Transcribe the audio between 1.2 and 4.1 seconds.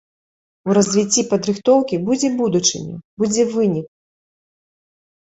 падрыхтоўкі будзе будучыня, будзе вынік.